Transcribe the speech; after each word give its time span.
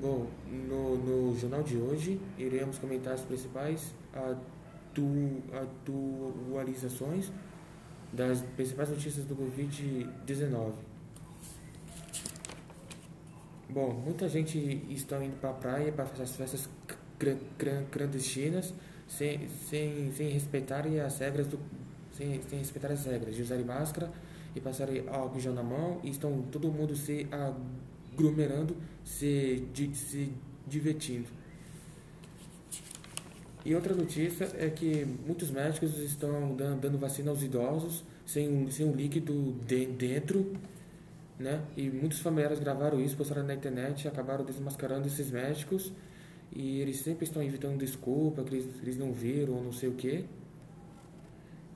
Bom, 0.00 0.28
no, 0.46 0.96
no 0.96 1.36
jornal 1.36 1.62
de 1.64 1.76
hoje 1.76 2.20
iremos 2.38 2.78
comentar 2.78 3.14
as 3.14 3.22
principais 3.22 3.92
atu, 4.12 5.42
atualizações 5.52 7.32
das 8.12 8.40
principais 8.40 8.90
notícias 8.90 9.24
do 9.24 9.34
Covid-19. 9.34 10.72
Bom, 13.68 13.92
muita 13.92 14.28
gente 14.28 14.56
está 14.88 15.22
indo 15.22 15.36
para 15.40 15.50
a 15.50 15.54
praia 15.54 15.92
para 15.92 16.06
fazer 16.06 16.22
as 16.22 16.36
festas 16.36 16.68
clandestinas 17.90 18.72
sem, 19.08 19.48
sem, 19.48 20.12
sem 20.12 20.28
respeitar 20.28 20.86
as 20.86 21.18
regras 21.18 21.48
do, 21.48 21.58
sem, 22.12 22.40
sem 22.42 22.60
respeitar 22.60 22.92
as 22.92 23.04
regras 23.04 23.34
de 23.34 23.42
usar 23.42 23.58
máscara 23.64 24.12
e 24.54 24.60
passar 24.60 24.88
álcool 25.08 25.40
gel 25.40 25.54
na 25.54 25.62
mão 25.62 26.00
e 26.04 26.10
estão 26.10 26.40
todo 26.52 26.70
mundo 26.70 26.94
se 26.94 27.26
se, 29.04 29.66
se 29.94 30.32
divertindo. 30.66 31.28
E 33.64 33.74
outra 33.74 33.94
notícia 33.94 34.50
é 34.56 34.70
que 34.70 35.04
muitos 35.26 35.50
médicos 35.50 35.98
estão 35.98 36.56
dando 36.56 36.96
vacina 36.96 37.30
aos 37.30 37.42
idosos 37.42 38.04
sem 38.24 38.48
um, 38.48 38.70
sem 38.70 38.86
um 38.86 38.94
líquido 38.94 39.56
de, 39.66 39.86
dentro, 39.86 40.54
né? 41.38 41.62
E 41.76 41.90
muitos 41.90 42.20
familiares 42.20 42.58
gravaram 42.58 43.00
isso, 43.00 43.16
postaram 43.16 43.42
na 43.46 43.54
internet 43.54 44.04
e 44.04 44.08
acabaram 44.08 44.44
desmascarando 44.44 45.06
esses 45.06 45.30
médicos. 45.30 45.92
E 46.54 46.80
eles 46.80 47.00
sempre 47.00 47.24
estão 47.24 47.42
inventando 47.42 47.78
desculpa, 47.78 48.42
que 48.42 48.54
eles, 48.54 48.66
eles 48.82 48.96
não 48.96 49.12
viram 49.12 49.54
ou 49.54 49.62
não 49.62 49.72
sei 49.72 49.88
o 49.88 49.92
que. 49.92 50.24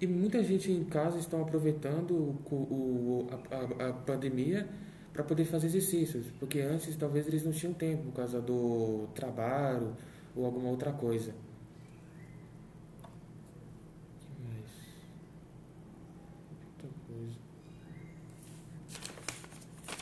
E 0.01 0.07
muita 0.07 0.43
gente 0.43 0.71
em 0.71 0.85
casa 0.85 1.19
estão 1.19 1.43
aproveitando 1.43 2.13
o, 2.13 2.55
o 2.55 3.29
a, 3.31 3.85
a, 3.85 3.89
a 3.89 3.93
pandemia 3.93 4.69
para 5.13 5.23
poder 5.23 5.45
fazer 5.45 5.67
exercícios, 5.67 6.27
porque 6.39 6.61
antes 6.61 6.97
talvez 6.97 7.27
eles 7.27 7.45
não 7.45 7.53
tinham 7.53 7.75
tempo 7.75 8.05
por 8.05 8.15
causa 8.15 8.41
do 8.41 9.07
trabalho 9.15 9.95
ou 10.35 10.45
alguma 10.47 10.71
outra 10.71 10.93
coisa. 10.93 11.35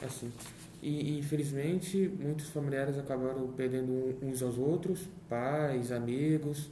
Assim. 0.03 0.33
E 0.83 1.19
infelizmente 1.19 2.09
muitos 2.19 2.49
familiares 2.49 2.97
acabaram 2.97 3.49
perdendo 3.49 4.17
uns 4.23 4.43
aos 4.43 4.57
outros, 4.57 5.09
pais, 5.29 5.93
amigos, 5.93 6.71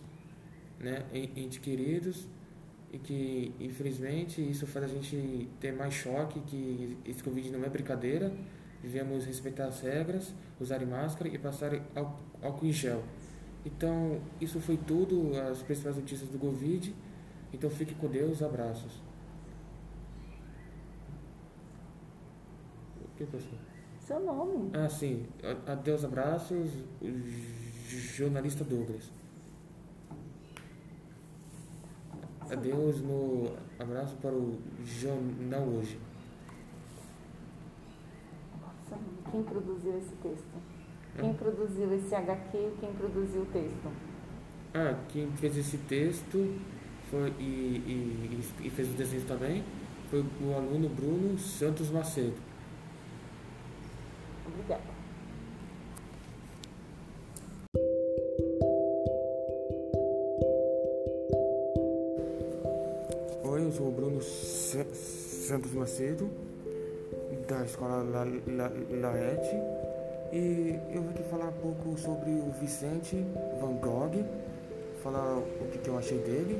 né, 0.81 1.05
entes 1.13 1.59
queridos, 1.59 2.27
e 2.93 2.99
que 2.99 3.53
infelizmente 3.61 4.41
isso 4.41 4.67
faz 4.67 4.87
a 4.87 4.89
gente 4.89 5.49
ter 5.61 5.73
mais 5.73 5.95
choque 5.95 6.41
que 6.41 6.97
esse 7.05 7.23
Covid 7.23 7.51
não 7.51 7.65
é 7.65 7.69
brincadeira, 7.69 8.33
devemos 8.83 9.25
respeitar 9.27 9.67
as 9.67 9.81
regras, 9.81 10.35
usar 10.61 10.85
máscara 10.87 11.29
e 11.29 11.39
passar 11.39 11.73
álcool 12.43 12.67
em 12.67 12.73
gel. 12.73 13.03
Então, 13.65 14.21
isso 14.41 14.61
foi 14.61 14.77
tudo, 14.77 15.33
as 15.51 15.63
principais 15.63 15.97
notícias 15.97 16.31
do 16.31 16.39
Covid. 16.39 16.95
Então, 17.53 17.69
fique 17.69 17.95
com 17.95 18.09
Deus, 18.09 18.43
abraços. 18.43 19.03
O 23.05 23.17
que, 23.17 23.27
pessoal? 23.27 23.61
Seu 24.01 24.21
nome. 24.21 24.71
Ah, 24.73 24.89
sim. 24.89 25.27
Adeus, 25.67 26.05
abraços, 26.05 26.71
jornalista 28.17 28.65
Douglas. 28.65 29.18
Adeus 32.51 33.01
no 33.01 33.51
abraço 33.79 34.17
para 34.17 34.33
o 34.33 34.59
jornal 34.85 35.63
hoje. 35.63 35.99
Quem 39.31 39.43
produziu 39.43 39.99
esse 39.99 40.15
texto? 40.23 40.79
Quem 41.21 41.35
produziu 41.35 41.95
esse 41.95 42.15
HQ 42.15 42.57
e 42.57 42.77
quem 42.81 42.93
produziu 42.95 43.43
o 43.43 43.47
texto? 43.47 43.93
Ah, 44.75 44.95
quem 45.09 45.31
fez 45.33 45.57
esse 45.57 45.77
texto 45.79 46.59
foi 47.11 47.31
e, 47.39 47.43
e, 47.43 48.67
e 48.67 48.71
fez 48.71 48.89
o 48.89 48.93
desenho 48.93 49.25
também 49.27 49.65
foi 50.11 50.25
o 50.41 50.55
aluno 50.55 50.89
Bruno 50.89 51.39
Santos 51.39 51.91
Macedo. 51.91 52.35
Obrigada. 54.47 54.98
Bruno 64.09 64.23
Santos 64.23 65.73
Macedo, 65.75 66.31
da 67.47 67.63
escola 67.63 68.03
La, 68.03 68.25
La, 68.25 68.73
Laete, 68.91 69.55
e 70.33 70.79
eu 70.95 71.03
vim 71.03 71.11
aqui 71.11 71.23
falar 71.25 71.49
um 71.49 71.61
pouco 71.61 71.99
sobre 71.99 72.31
o 72.31 72.51
Vicente 72.59 73.23
Van 73.61 73.75
Gogh, 73.75 74.25
falar 75.03 75.37
o 75.37 75.69
que, 75.71 75.79
que 75.79 75.91
eu 75.91 75.99
achei 75.99 76.17
dele. 76.19 76.59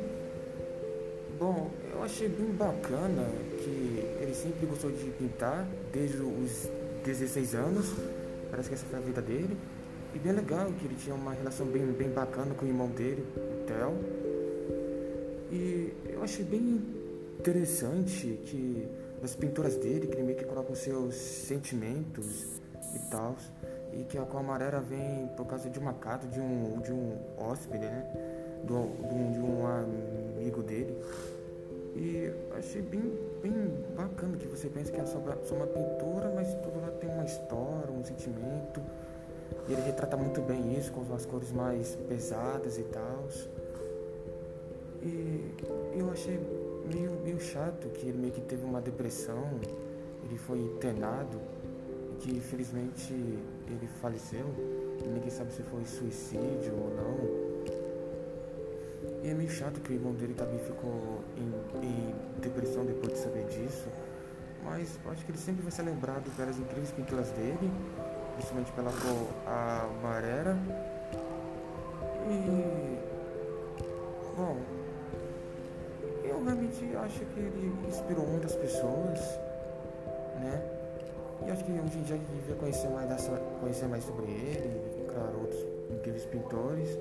Bom, 1.39 1.71
eu 1.91 2.03
achei 2.03 2.29
bem 2.29 2.53
bacana 2.53 3.27
que 3.65 4.05
ele 4.21 4.35
sempre 4.35 4.67
gostou 4.67 4.91
de 4.91 5.11
pintar, 5.13 5.67
desde 5.91 6.19
os 6.19 6.69
16 7.05 7.55
anos, 7.55 7.95
parece 8.51 8.69
que 8.69 8.75
essa 8.75 8.85
foi 8.85 8.99
a 8.99 9.03
vida 9.03 9.23
dele. 9.23 9.57
E 10.15 10.19
bem 10.19 10.33
legal 10.33 10.67
que 10.67 10.85
ele 10.85 10.97
tinha 10.97 11.15
uma 11.15 11.33
relação 11.33 11.65
bem, 11.65 11.87
bem 11.87 12.11
bacana 12.11 12.55
com 12.55 12.67
o 12.67 12.69
irmão 12.69 12.89
dele, 12.89 13.25
o 13.37 13.65
Theo. 13.65 13.95
E 15.51 15.95
eu 16.11 16.23
achei 16.23 16.45
bem 16.45 16.98
interessante 17.39 18.41
que 18.45 18.89
nas 19.23 19.35
pinturas 19.35 19.77
dele, 19.77 20.07
que 20.07 20.15
ele 20.15 20.23
meio 20.25 20.39
que 20.39 20.45
coloca 20.45 20.73
os 20.73 20.79
seus 20.79 21.15
sentimentos 21.15 22.61
e 22.95 22.99
tal. 23.11 23.37
E 23.93 24.05
que 24.05 24.19
a 24.19 24.23
Aquamarera 24.23 24.81
vem 24.81 25.29
por 25.37 25.47
causa 25.47 25.71
de 25.71 25.79
uma 25.79 25.95
carta 25.95 26.27
de 26.27 26.39
um, 26.39 26.81
de 26.81 26.93
um 26.93 27.17
hóspede, 27.39 27.87
né? 27.87 28.05
Do, 28.65 28.87
de 29.33 29.41
um 29.41 29.67
amigo 29.67 30.63
dele. 30.63 30.95
E 31.97 32.31
achei 32.57 32.83
bem, 32.83 33.01
bem 33.43 33.53
bacana 33.97 34.37
que 34.37 34.47
você 34.47 34.69
pensa 34.69 34.93
que 34.93 35.01
é 35.01 35.07
só, 35.07 35.21
só 35.43 35.55
uma 35.55 35.67
pintura, 35.67 36.31
mas 36.35 36.55
tudo 36.55 36.81
lá 36.81 36.91
tem 37.01 37.09
uma 37.09 37.25
história, 37.25 37.91
um 37.91 38.05
sentimento. 38.05 38.81
E 39.69 39.73
ele 39.73 39.83
retrata 39.83 40.17
muito 40.17 40.41
bem 40.43 40.77
isso, 40.79 40.93
com 40.93 41.03
as 41.15 41.25
cores 41.25 41.51
mais 41.51 41.97
pesadas 42.09 42.79
e 42.79 42.83
tal. 42.85 43.25
E 45.03 45.55
eu 45.95 46.11
achei 46.11 46.39
meio, 46.93 47.13
meio 47.23 47.41
chato 47.41 47.89
que 47.91 48.07
ele 48.07 48.19
meio 48.19 48.33
que 48.33 48.41
teve 48.41 48.65
uma 48.65 48.81
depressão, 48.81 49.45
ele 50.25 50.39
foi 50.39 50.59
internado, 50.59 51.41
que 52.21 52.31
infelizmente 52.37 53.13
ele 53.13 53.89
faleceu. 54.01 54.47
Ninguém 55.07 55.31
sabe 55.31 55.53
se 55.53 55.63
foi 55.63 55.85
suicídio 55.85 56.73
ou 56.75 56.95
não. 56.97 57.49
E 59.23 59.31
é 59.31 59.35
meio 59.35 59.51
chato 59.51 59.81
que 59.81 59.93
o 59.93 59.95
irmão 59.95 60.13
dele 60.13 60.35
também 60.35 60.59
ficou 60.59 61.21
em, 61.37 61.53
em 61.85 62.15
depressão 62.41 62.85
depois 62.85 63.13
de 63.13 63.19
saber 63.19 63.45
disso. 63.47 63.89
Mas 64.65 64.99
eu 65.05 65.11
acho 65.13 65.25
que 65.25 65.31
ele 65.31 65.39
sempre 65.39 65.63
vai 65.63 65.71
ser 65.71 65.83
lembrado 65.83 66.31
pelas 66.37 66.59
incríveis 66.59 66.91
pinturas 66.93 67.31
dele, 67.31 67.71
principalmente 68.35 68.73
pela 68.73 68.91
cor 68.91 69.29
amarela. 69.47 70.59
E. 72.29 72.99
Bom, 74.37 74.57
realmente 76.49 76.97
acho 76.97 77.21
que 77.27 77.41
ele 77.41 77.73
inspirou 77.87 78.27
muitas 78.27 78.55
pessoas, 78.57 79.21
né? 80.41 80.63
E 81.47 81.51
acho 81.51 81.65
que 81.65 81.73
hoje 81.73 81.99
em 81.99 82.03
dia 82.03 82.17
a 82.17 82.19
gente 82.19 82.31
devia 82.33 82.57
conhecer 82.57 82.89
mais, 82.89 83.09
dessa, 83.09 83.31
conhecer 83.61 83.87
mais 83.87 84.05
sobre 84.05 84.33
ele, 84.33 85.07
claro, 85.13 85.41
outros 85.41 85.65
incríveis 85.91 86.25
pintores 86.27 86.99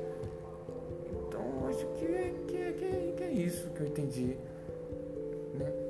acho 1.70 1.86
que 1.98 2.06
é, 2.06 2.34
que, 2.48 2.58
é, 2.58 2.72
que, 2.72 2.86
é, 2.86 3.14
que 3.16 3.24
é 3.24 3.32
isso 3.32 3.70
que 3.70 3.82
eu 3.82 3.88
entendi, 3.88 4.38
né? 5.54 5.87